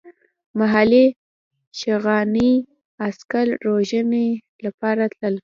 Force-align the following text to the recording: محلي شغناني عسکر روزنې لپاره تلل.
محلي 0.59 1.05
شغناني 1.79 2.51
عسکر 3.05 3.45
روزنې 3.67 4.27
لپاره 4.65 5.03
تلل. 5.19 5.35